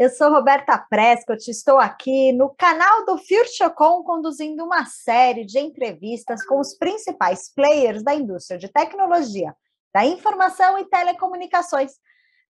[0.00, 6.42] Eu sou Roberta Prescott, estou aqui no canal do FutureCon conduzindo uma série de entrevistas
[6.46, 9.54] com os principais players da indústria de tecnologia,
[9.92, 11.92] da informação e telecomunicações.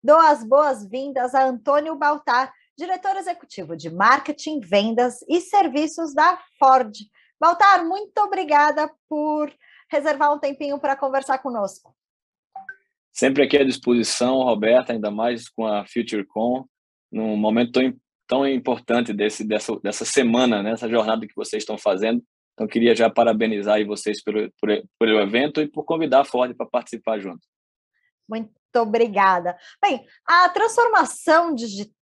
[0.01, 6.93] Dou as boas-vindas a Antônio Baltar, diretor executivo de marketing, vendas e serviços da Ford.
[7.41, 9.53] Baltar, muito obrigada por
[9.91, 11.97] reservar um tempinho para conversar conosco.
[13.13, 16.65] Sempre aqui à disposição, Roberta, ainda mais com a FutureCon
[17.11, 17.97] num momento tão,
[18.27, 22.23] tão importante desse, dessa, dessa semana, né, essa jornada que vocês estão fazendo.
[22.55, 26.67] Então, queria já parabenizar vocês pelo, por, pelo evento e por convidar a Ford para
[26.67, 27.41] participar junto.
[28.29, 29.57] Muito obrigada.
[29.83, 32.00] Bem, a transformação digital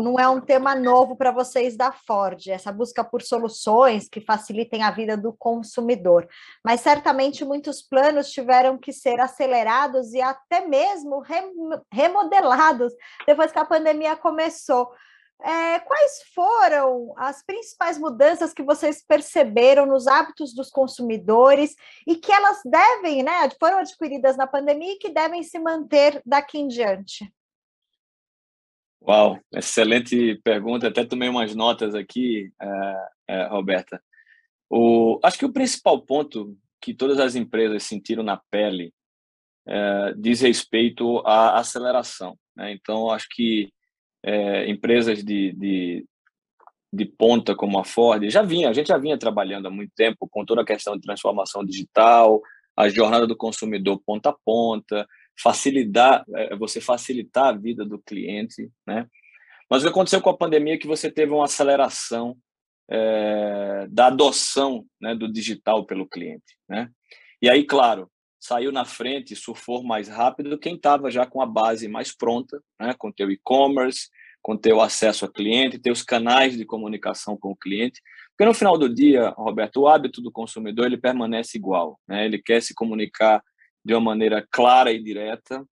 [0.00, 4.82] não é um tema novo para vocês da Ford, essa busca por soluções que facilitem
[4.82, 6.28] a vida do consumidor.
[6.64, 11.22] Mas certamente muitos planos tiveram que ser acelerados e até mesmo
[11.92, 12.92] remodelados
[13.24, 14.92] depois que a pandemia começou.
[15.44, 21.74] É, quais foram as principais mudanças que vocês perceberam nos hábitos dos consumidores
[22.06, 26.58] e que elas devem, né, foram adquiridas na pandemia e que devem se manter daqui
[26.58, 27.32] em diante?
[29.06, 30.86] Uau, excelente pergunta.
[30.86, 34.00] Até tomei umas notas aqui, é, é, Roberta.
[34.70, 38.92] O, acho que o principal ponto que todas as empresas sentiram na pele
[39.66, 42.38] é, diz respeito à aceleração.
[42.56, 42.72] Né?
[42.72, 43.72] Então, acho que
[44.68, 46.06] empresas de, de,
[46.92, 50.28] de, ponta como a Ford já vinha, a gente já vinha trabalhando há muito tempo
[50.30, 52.40] com toda a questão de transformação digital,
[52.76, 55.04] a jornada do consumidor ponta a ponta,
[55.40, 59.06] facilitar, é, você facilitar a vida do cliente, né?
[59.70, 62.36] Mas o que aconteceu com a pandemia é que você teve uma aceleração
[62.90, 66.90] é, da adoção né, do digital pelo cliente, né?
[67.40, 71.88] E aí, claro, saiu na frente, surfou mais rápido quem estava já com a base
[71.88, 72.94] mais pronta, né?
[72.98, 74.08] Com teu e-commerce,
[74.42, 78.02] com teu acesso a cliente, teus canais de comunicação com o cliente.
[78.30, 82.24] Porque no final do dia, Roberto, o hábito do consumidor ele permanece igual, né?
[82.26, 83.42] Ele quer se comunicar
[83.84, 85.66] de uma maneira clara e direta.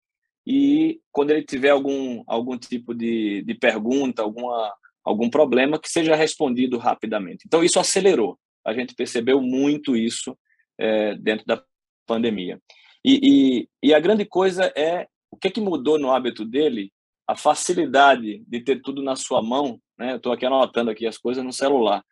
[0.46, 4.74] E quando ele tiver algum, algum tipo de, de pergunta, alguma,
[5.04, 7.44] algum problema, que seja respondido rapidamente.
[7.46, 8.38] Então, isso acelerou.
[8.64, 10.36] A gente percebeu muito isso
[10.78, 11.62] é, dentro da
[12.06, 12.60] pandemia.
[13.04, 16.90] E, e, e, a grande coisa é o que, é que mudou no hábito dele?
[17.26, 19.78] A facilidade de ter tudo na sua mão.
[19.98, 20.16] Né?
[20.16, 22.02] Estou aqui anotando aqui as coisas no celular.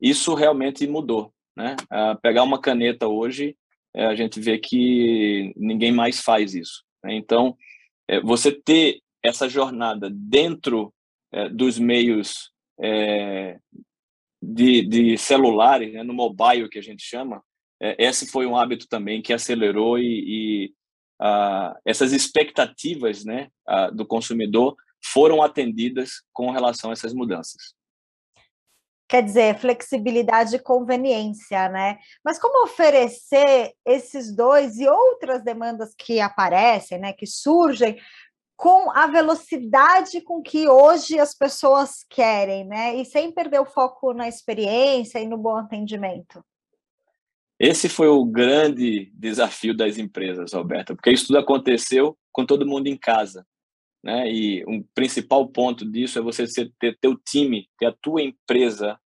[0.00, 1.32] Isso realmente mudou.
[1.54, 1.76] Né?
[2.22, 3.54] pegar uma caneta hoje
[3.94, 6.82] é, a gente vê que ninguém mais faz isso.
[7.04, 7.14] Né?
[7.14, 7.56] Então,
[8.08, 10.92] é, você ter essa jornada dentro
[11.32, 13.58] é, dos meios é,
[14.42, 17.42] de, de celulares, né, no mobile que a gente chama,
[17.80, 20.24] é, esse foi um hábito também que acelerou e,
[20.66, 20.74] e
[21.84, 23.48] essas expectativas né,
[23.92, 24.74] do consumidor
[25.04, 27.76] foram atendidas com relação a essas mudanças
[29.12, 31.98] quer dizer, flexibilidade e conveniência, né?
[32.24, 37.98] Mas como oferecer esses dois e outras demandas que aparecem, né, que surgem
[38.56, 42.96] com a velocidade com que hoje as pessoas querem, né?
[42.96, 46.42] E sem perder o foco na experiência e no bom atendimento.
[47.60, 52.86] Esse foi o grande desafio das empresas, Roberta, porque isso tudo aconteceu com todo mundo
[52.86, 53.46] em casa.
[54.02, 54.32] Né?
[54.32, 56.46] E um principal ponto disso é você
[56.80, 58.98] ter teu time, ter a tua empresa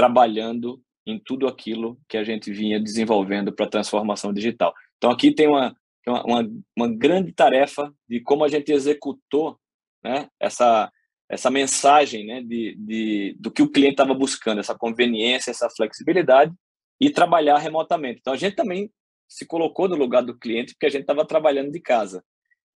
[0.00, 4.72] trabalhando em tudo aquilo que a gente vinha desenvolvendo para a transformação digital.
[4.96, 9.58] Então, aqui tem uma, uma, uma, grande tarefa de como a gente executou
[10.02, 10.90] né, essa,
[11.28, 16.54] essa mensagem né, de, de, do que o cliente estava buscando, essa conveniência, essa flexibilidade
[16.98, 18.20] e trabalhar remotamente.
[18.20, 18.90] Então, a gente também
[19.28, 22.24] se colocou no lugar do cliente porque a gente estava trabalhando de casa.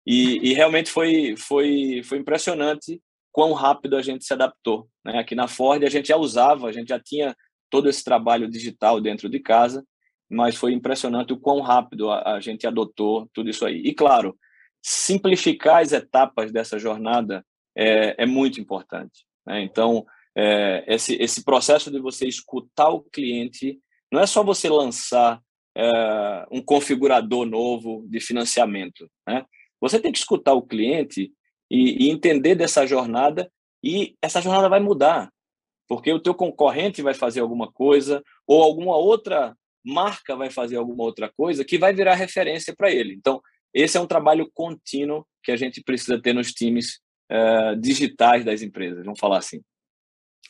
[0.07, 3.01] E, e, realmente foi, foi, foi impressionante
[3.35, 4.89] quão rápido a gente se adaptou.
[5.05, 5.19] Né?
[5.19, 7.37] Aqui na Ford a gente já usava, a gente já tinha
[7.69, 9.85] todo esse trabalho digital dentro de casa,
[10.31, 13.83] mas foi impressionante o quão rápido a, a gente adotou tudo isso aí.
[13.85, 14.39] E claro,
[14.81, 17.45] simplificar as etapas dessa jornada
[17.77, 19.27] é, é muito importante.
[19.45, 19.63] Né?
[19.63, 23.81] Então, é, esse, esse processo de você escutar o cliente,
[24.13, 25.41] não é só você lançar
[25.77, 29.11] é, um configurador novo de financiamento.
[29.27, 29.45] Né?
[29.81, 31.33] Você tem que escutar o cliente
[31.75, 33.51] e, e entender dessa jornada
[33.83, 35.31] e essa jornada vai mudar,
[35.89, 39.55] porque o teu concorrente vai fazer alguma coisa ou alguma outra
[39.85, 43.13] marca vai fazer alguma outra coisa que vai virar referência para ele.
[43.13, 43.43] Então,
[43.73, 47.01] esse é um trabalho contínuo que a gente precisa ter nos times
[47.31, 49.61] uh, digitais das empresas, vamos falar assim.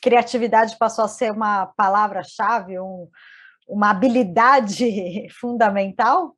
[0.01, 3.09] Criatividade passou a ser uma palavra-chave, um,
[3.67, 6.37] uma habilidade fundamental?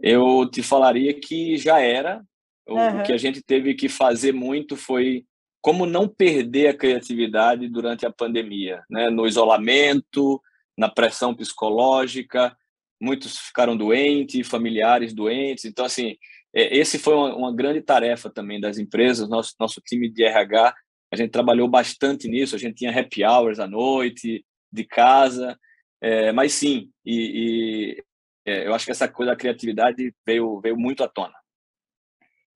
[0.00, 2.24] Eu te falaria que já era,
[2.68, 3.00] Uhum.
[3.00, 5.24] O que a gente teve que fazer muito foi
[5.60, 9.10] como não perder a criatividade durante a pandemia, né?
[9.10, 10.40] No isolamento,
[10.76, 12.56] na pressão psicológica,
[13.00, 15.64] muitos ficaram doentes, familiares doentes.
[15.64, 16.16] Então, assim,
[16.54, 19.28] é, esse foi uma, uma grande tarefa também das empresas.
[19.28, 20.74] Nosso, nosso time de RH,
[21.12, 22.54] a gente trabalhou bastante nisso.
[22.54, 25.58] A gente tinha happy hours à noite, de casa.
[26.00, 28.04] É, mas sim, e, e
[28.46, 31.34] é, eu acho que essa coisa da criatividade veio, veio muito à tona.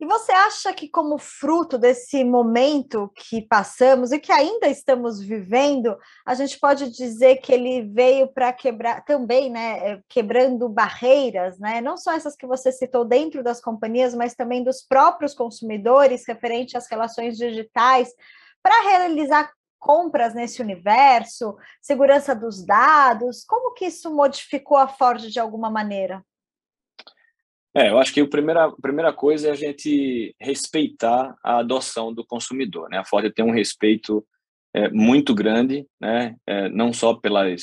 [0.00, 5.94] E você acha que, como fruto desse momento que passamos e que ainda estamos vivendo,
[6.24, 9.90] a gente pode dizer que ele veio para quebrar também, né?
[9.90, 11.82] Eh, quebrando barreiras, né?
[11.82, 16.78] Não só essas que você citou dentro das companhias, mas também dos próprios consumidores, referente
[16.78, 18.08] às relações digitais,
[18.62, 23.44] para realizar compras nesse universo, segurança dos dados.
[23.44, 26.24] Como que isso modificou a Ford de alguma maneira?
[27.74, 32.12] É, eu acho que a primeira, a primeira coisa é a gente respeitar a adoção
[32.12, 32.88] do consumidor.
[32.90, 32.98] Né?
[32.98, 34.26] A Ford tem um respeito
[34.74, 36.36] é, muito grande, né?
[36.46, 37.62] É, não só pelas,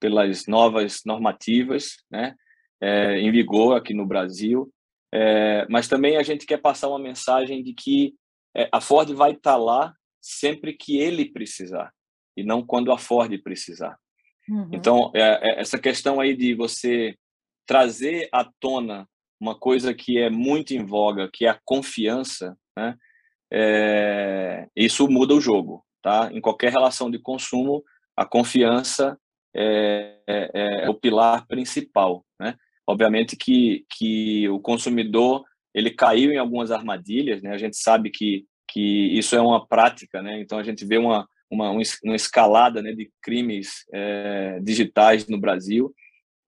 [0.00, 2.34] pelas novas normativas né?
[2.80, 4.70] É, em vigor aqui no Brasil,
[5.12, 8.14] é, mas também a gente quer passar uma mensagem de que
[8.54, 11.90] é, a Ford vai estar lá sempre que ele precisar,
[12.36, 13.96] e não quando a Ford precisar.
[14.48, 14.68] Uhum.
[14.72, 17.16] Então, é, essa questão aí de você
[17.64, 19.08] trazer à tona
[19.40, 22.96] uma coisa que é muito em voga, que é a confiança, né?
[23.52, 26.30] É, isso muda o jogo, tá?
[26.32, 27.84] Em qualquer relação de consumo,
[28.16, 29.18] a confiança
[29.54, 32.56] é, é, é o pilar principal, né?
[32.86, 35.44] Obviamente que, que o consumidor
[35.74, 37.50] ele caiu em algumas armadilhas, né?
[37.50, 40.40] A gente sabe que, que isso é uma prática, né?
[40.40, 45.94] Então a gente vê uma, uma, uma escalada né, de crimes é, digitais no Brasil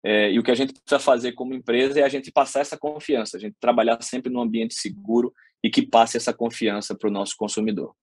[0.04, 2.76] é, e o que a gente precisa fazer como empresa é a gente passar essa
[2.76, 7.12] confiança, a gente trabalhar sempre num ambiente seguro e que passe essa confiança para o
[7.12, 7.96] nosso consumidor.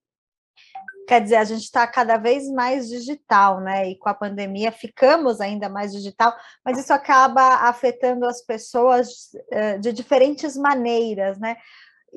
[1.07, 3.89] Quer dizer, a gente está cada vez mais digital, né?
[3.89, 6.33] E com a pandemia ficamos ainda mais digital,
[6.65, 11.55] mas isso acaba afetando as pessoas uh, de diferentes maneiras, né?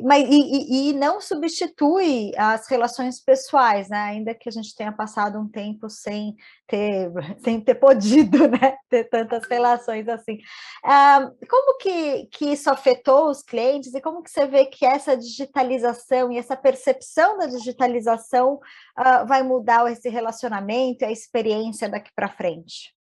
[0.02, 3.98] Mas e, e, não substitui as relações pessoais, né?
[3.98, 6.34] Ainda que a gente tenha passado um tempo sem
[6.66, 7.10] ter,
[7.44, 8.76] sem ter podido, né?
[8.88, 10.38] Ter tantas relações assim.
[10.84, 15.16] Ah, como que, que isso afetou os clientes e como que você vê que essa
[15.16, 22.10] digitalização e essa percepção da digitalização uh, vai mudar esse relacionamento e a experiência daqui
[22.14, 22.93] para frente?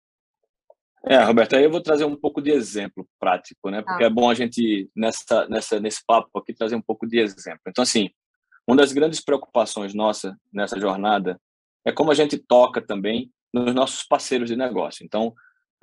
[1.05, 3.81] É, Roberto, aí eu vou trazer um pouco de exemplo prático, né?
[3.81, 4.07] Porque ah.
[4.07, 7.61] é bom a gente, nessa, nessa, nesse papo aqui, trazer um pouco de exemplo.
[7.67, 8.09] Então, assim,
[8.67, 11.39] uma das grandes preocupações nossa nessa jornada
[11.83, 15.03] é como a gente toca também nos nossos parceiros de negócio.
[15.03, 15.33] Então,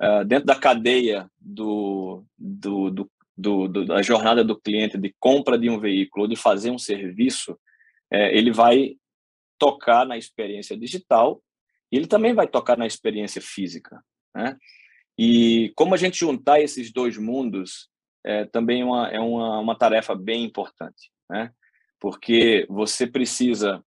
[0.01, 5.69] uh, dentro da cadeia do, do, do, do, da jornada do cliente de compra de
[5.69, 7.59] um veículo, de fazer um serviço,
[8.11, 8.95] é, ele vai
[9.57, 11.43] tocar na experiência digital
[11.91, 14.01] e ele também vai tocar na experiência física,
[14.33, 14.57] né?
[15.21, 17.89] E como a gente juntar esses dois mundos
[18.25, 21.51] é também uma, é uma, uma tarefa bem importante, né?
[21.99, 23.83] Porque você precisa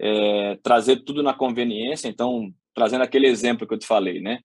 [0.00, 2.08] é, trazer tudo na conveniência.
[2.08, 4.40] Então, trazendo aquele exemplo que eu te falei, né?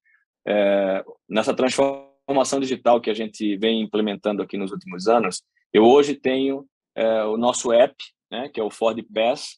[0.48, 5.41] É, nessa transformação digital que a gente vem implementando aqui nos últimos anos,
[5.74, 7.96] eu hoje tenho é, o nosso app,
[8.29, 8.48] né?
[8.50, 9.58] Que é o Ford Pass,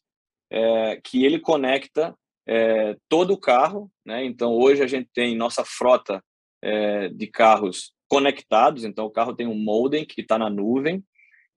[0.50, 2.15] é, que ele conecta
[2.48, 4.24] é, todo o carro, né?
[4.24, 6.24] Então, hoje a gente tem nossa frota
[6.62, 11.04] é, de carros conectados, então o carro tem um modem que está na nuvem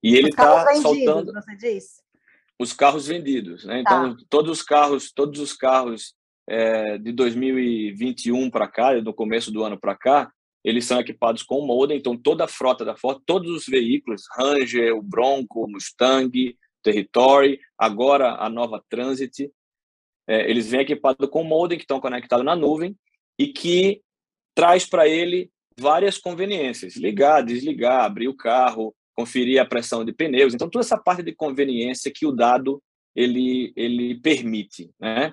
[0.03, 2.03] e ele está soltando você disse?
[2.59, 3.81] os carros vendidos, né?
[3.81, 4.25] Então tá.
[4.29, 6.15] todos os carros, todos os carros
[6.49, 10.33] é, de 2021 para cá, do começo do ano para cá,
[10.65, 14.95] eles são equipados com modem, então toda a frota da Ford, todos os veículos, Ranger,
[14.95, 19.51] o Bronco, o Mustang, Territory, agora a nova Transit,
[20.29, 22.97] é, eles vêm equipados com modem que estão conectados na nuvem
[23.39, 24.01] e que
[24.55, 30.55] traz para ele várias conveniências, ligar, desligar, abrir o carro, conferir a pressão de pneus.
[30.55, 32.83] Então, toda essa parte de conveniência que o dado
[33.15, 34.91] ele, ele permite.
[34.99, 35.33] Né?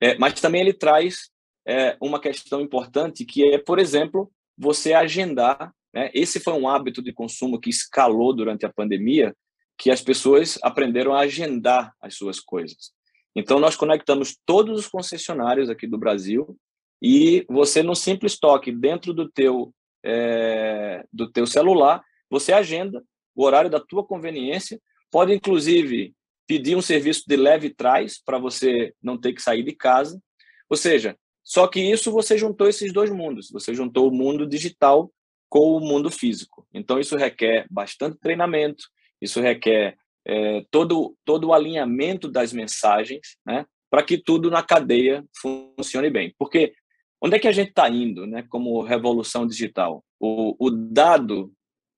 [0.00, 1.30] É, mas também ele traz
[1.66, 5.72] é, uma questão importante que é, por exemplo, você agendar.
[5.92, 6.10] Né?
[6.14, 9.34] Esse foi um hábito de consumo que escalou durante a pandemia,
[9.76, 12.92] que as pessoas aprenderam a agendar as suas coisas.
[13.36, 16.58] Então, nós conectamos todos os concessionários aqui do Brasil
[17.00, 19.72] e você no simples toque dentro do teu
[20.04, 23.02] é, do teu celular, você agenda
[23.34, 26.14] o horário da tua conveniência, pode inclusive
[26.46, 30.20] pedir um serviço de leve trás para você não ter que sair de casa.
[30.68, 35.12] Ou seja, só que isso você juntou esses dois mundos, você juntou o mundo digital
[35.48, 36.66] com o mundo físico.
[36.72, 38.84] Então isso requer bastante treinamento,
[39.20, 45.24] isso requer é, todo, todo o alinhamento das mensagens, né, para que tudo na cadeia
[45.40, 46.34] funcione bem.
[46.38, 46.74] Porque
[47.22, 50.04] onde é que a gente está indo, né, como revolução digital?
[50.20, 51.52] O, o dado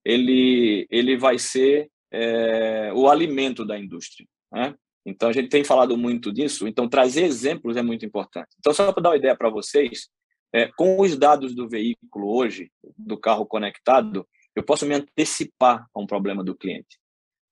[0.04, 4.26] ele, ele vai ser é, o alimento da indústria.
[4.52, 4.74] Né?
[5.04, 8.48] Então, a gente tem falado muito disso, então trazer exemplos é muito importante.
[8.58, 10.08] Então, só para dar uma ideia para vocês,
[10.52, 16.00] é, com os dados do veículo hoje, do carro conectado, eu posso me antecipar a
[16.00, 16.98] um problema do cliente.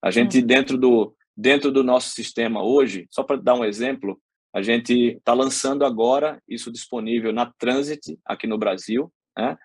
[0.03, 0.47] A gente, hum.
[0.47, 4.21] dentro, do, dentro do nosso sistema hoje, só para dar um exemplo,
[4.59, 9.57] a gente está lançando agora isso disponível na Transit, aqui no Brasil, né?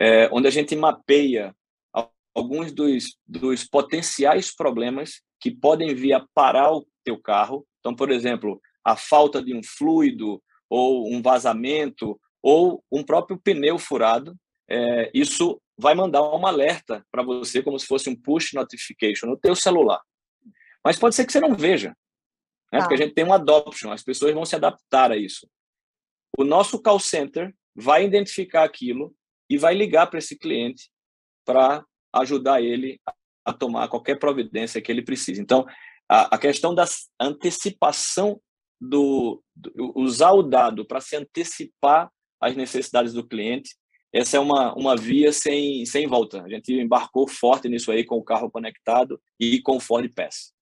[0.00, 1.54] é, onde a gente mapeia
[2.34, 7.66] alguns dos, dos potenciais problemas que podem vir a parar o teu carro.
[7.80, 13.78] Então, por exemplo, a falta de um fluido ou um vazamento ou um próprio pneu
[13.78, 14.34] furado,
[14.70, 19.36] é, isso vai mandar um alerta para você como se fosse um push notification no
[19.36, 20.00] teu celular.
[20.84, 21.94] Mas pode ser que você não veja,
[22.72, 22.80] né?
[22.80, 25.48] porque a gente tem um adoption, as pessoas vão se adaptar a isso.
[26.36, 29.14] O nosso call center vai identificar aquilo
[29.48, 30.90] e vai ligar para esse cliente
[31.44, 33.00] para ajudar ele
[33.44, 35.40] a tomar qualquer providência que ele precise.
[35.40, 35.66] Então,
[36.08, 36.84] a, a questão da
[37.18, 38.40] antecipação
[38.80, 42.10] do, do usar o dado para se antecipar
[42.40, 43.74] às necessidades do cliente,
[44.12, 46.42] essa é uma, uma via sem, sem volta.
[46.42, 50.52] A gente embarcou forte nisso aí com o carro conectado e com o Ford Pass.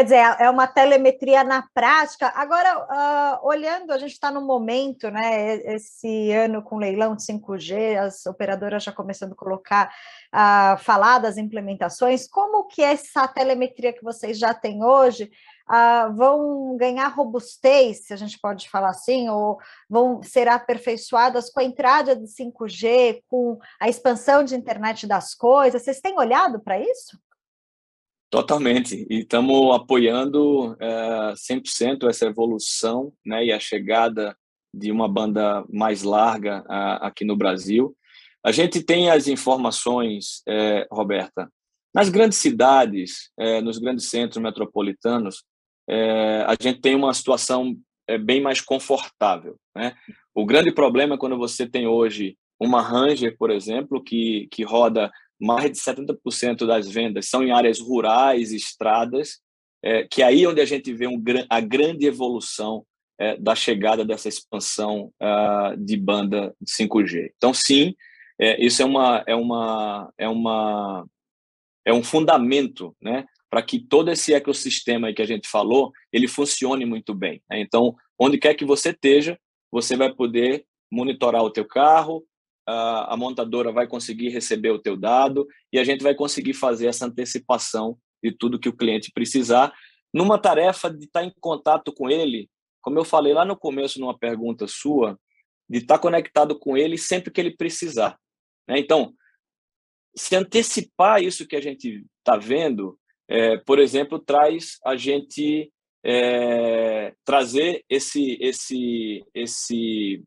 [0.00, 2.32] Quer dizer, é uma telemetria na prática.
[2.34, 5.56] Agora, uh, olhando, a gente está no momento, né?
[5.74, 9.92] Esse ano com leilão de 5G, as operadoras já começando a colocar,
[10.34, 12.26] uh, falar das implementações.
[12.26, 15.30] Como que essa telemetria que vocês já têm hoje
[15.68, 21.60] uh, vão ganhar robustez, se a gente pode falar assim, ou vão ser aperfeiçoadas com
[21.60, 25.82] a entrada de 5G, com a expansão de internet das coisas?
[25.82, 27.18] Vocês têm olhado para isso?
[28.30, 34.36] Totalmente, e estamos apoiando é, 100% essa evolução né, e a chegada
[34.72, 37.92] de uma banda mais larga a, aqui no Brasil.
[38.46, 41.50] A gente tem as informações, é, Roberta,
[41.92, 45.42] nas grandes cidades, é, nos grandes centros metropolitanos,
[46.46, 47.76] a gente tem uma situação
[48.20, 49.56] bem mais confortável.
[49.74, 49.92] Né?
[50.32, 55.10] O grande problema é quando você tem hoje uma Ranger, por exemplo, que, que roda
[55.40, 59.40] mais de 70% das vendas são em áreas rurais, estradas,
[59.82, 62.84] é, que é aí onde a gente vê um, a grande evolução
[63.18, 67.32] é, da chegada dessa expansão uh, de banda de 5G.
[67.36, 67.94] Então, sim,
[68.38, 71.06] é, isso é uma é uma é uma
[71.84, 76.84] é um fundamento, né, para que todo esse ecossistema que a gente falou ele funcione
[76.84, 77.42] muito bem.
[77.50, 77.60] Né?
[77.60, 79.38] Então, onde quer que você esteja,
[79.70, 82.24] você vai poder monitorar o teu carro,
[82.66, 87.06] a montadora vai conseguir receber o teu dado e a gente vai conseguir fazer essa
[87.06, 89.72] antecipação de tudo que o cliente precisar,
[90.12, 92.48] numa tarefa de estar em contato com ele,
[92.80, 95.18] como eu falei lá no começo, numa pergunta sua,
[95.68, 98.18] de estar conectado com ele sempre que ele precisar.
[98.68, 98.78] Né?
[98.78, 99.14] Então,
[100.14, 102.98] se antecipar isso que a gente está vendo,
[103.28, 105.72] é, por exemplo, traz a gente
[106.04, 110.22] é, trazer esse, esse, esse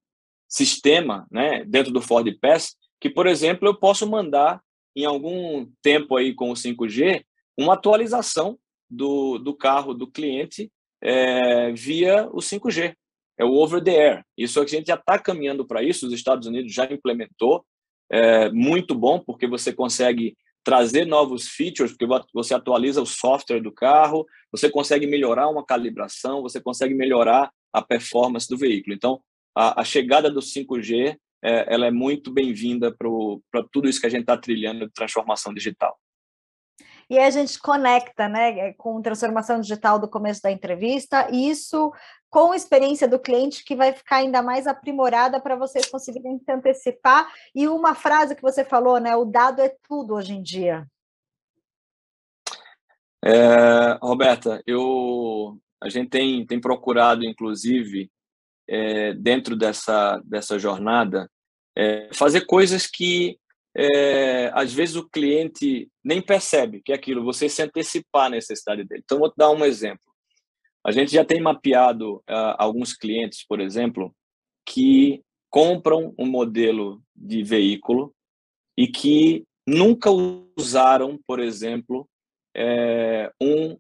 [0.54, 4.62] sistema, né, dentro do Ford Pass, que, por exemplo, eu posso mandar
[4.96, 7.26] em algum tempo aí com o 5G
[7.58, 12.94] uma atualização do, do carro do cliente é, via o 5G,
[13.40, 14.26] é o over the air.
[14.38, 17.66] Isso a gente já está caminhando para isso, os Estados Unidos já implementou,
[18.12, 23.72] é muito bom porque você consegue trazer novos features, porque você atualiza o software do
[23.72, 28.96] carro, você consegue melhorar uma calibração, você consegue melhorar a performance do veículo.
[28.96, 29.20] Então,
[29.56, 34.10] a, a chegada do 5G é, ela é muito bem-vinda para tudo isso que a
[34.10, 36.00] gente está trilhando de transformação digital.
[37.10, 41.92] E aí a gente conecta né, com transformação digital do começo da entrevista, e isso
[42.30, 46.52] com a experiência do cliente que vai ficar ainda mais aprimorada para vocês conseguirem se
[46.52, 47.32] antecipar.
[47.54, 49.16] E uma frase que você falou, né?
[49.16, 50.88] O dado é tudo hoje em dia.
[53.24, 58.10] É, Roberta, eu, a gente tem, tem procurado, inclusive,
[58.68, 61.30] é, dentro dessa, dessa jornada,
[61.76, 63.38] é, fazer coisas que
[63.76, 68.84] é, às vezes o cliente nem percebe que é aquilo, você se antecipar a necessidade
[68.84, 69.02] dele.
[69.04, 70.14] Então, vou te dar um exemplo.
[70.86, 74.14] A gente já tem mapeado uh, alguns clientes, por exemplo,
[74.66, 78.14] que compram um modelo de veículo
[78.78, 80.10] e que nunca
[80.58, 82.08] usaram, por exemplo,
[82.56, 83.78] é, um,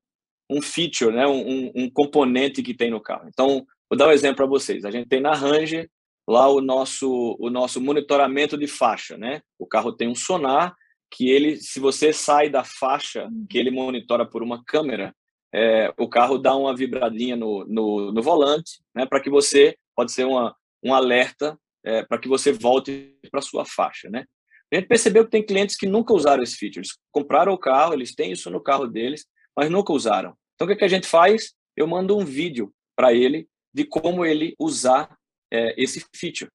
[0.49, 3.27] um feature, né, um, um componente que tem no carro.
[3.27, 4.85] Então, Vou dar um exemplo para vocês.
[4.85, 5.87] A gente tem na Ranger
[6.27, 9.43] lá o nosso, o nosso monitoramento de faixa, né?
[9.59, 10.75] O carro tem um sonar
[11.11, 15.15] que ele, se você sai da faixa que ele monitora por uma câmera,
[15.53, 20.11] é, o carro dá uma vibradinha no, no, no volante, né, para que você, pode
[20.11, 24.25] ser uma, um alerta é, para que você volte para sua faixa, né?
[24.73, 27.93] A gente percebeu que tem clientes que nunca usaram esse feature, eles compraram o carro,
[27.93, 30.35] eles têm isso no carro deles, mas nunca usaram.
[30.55, 31.53] Então, o que, que a gente faz?
[31.77, 35.17] Eu mando um vídeo para ele de como ele usar
[35.51, 36.51] é, esse feature.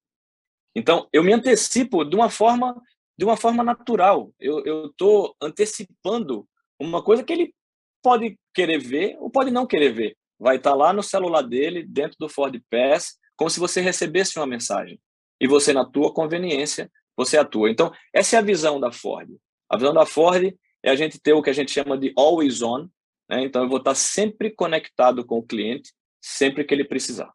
[0.75, 2.79] Então, eu me antecipo de uma forma
[3.17, 4.31] de uma forma natural.
[4.39, 6.47] Eu estou antecipando
[6.79, 7.53] uma coisa que ele
[8.01, 10.17] pode querer ver ou pode não querer ver.
[10.39, 14.39] Vai estar tá lá no celular dele, dentro do Ford Pass, como se você recebesse
[14.39, 14.97] uma mensagem.
[15.37, 17.69] E você, na tua conveniência, você atua.
[17.69, 19.29] Então, essa é a visão da Ford.
[19.69, 22.61] A visão da Ford é a gente ter o que a gente chama de always
[22.61, 22.87] on.
[23.29, 23.43] Né?
[23.43, 27.31] Então, eu vou estar sempre conectado com o cliente, sempre que ele precisar.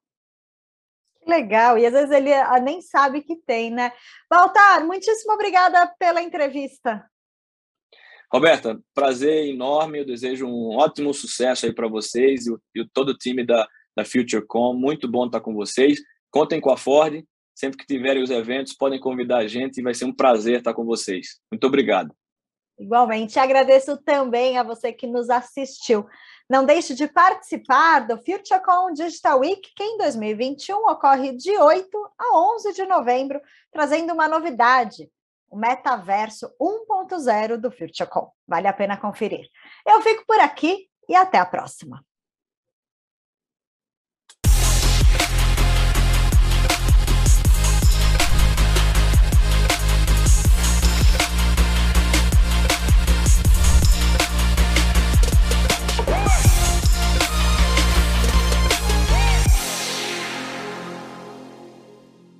[1.26, 3.92] Legal, e às vezes ele ah, nem sabe que tem, né?
[4.28, 7.04] Baltar, muitíssimo obrigada pela entrevista.
[8.30, 13.16] Roberta, prazer enorme, eu desejo um ótimo sucesso aí para vocês e, e todo o
[13.16, 16.00] time da, da FutureCom, muito bom estar com vocês.
[16.30, 17.24] Contem com a Ford,
[17.54, 20.74] sempre que tiverem os eventos, podem convidar a gente e vai ser um prazer estar
[20.74, 21.40] com vocês.
[21.50, 22.14] Muito obrigado.
[22.78, 26.04] Igualmente, agradeço também a você que nos assistiu.
[26.48, 32.38] Não deixe de participar do FutureCon Digital Week, que em 2021 ocorre de 8 a
[32.38, 33.40] 11 de novembro,
[33.72, 35.10] trazendo uma novidade,
[35.48, 38.30] o metaverso 1.0 do FutureCon.
[38.46, 39.48] Vale a pena conferir.
[39.86, 42.04] Eu fico por aqui e até a próxima.